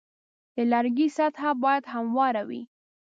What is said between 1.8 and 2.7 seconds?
همواره وي.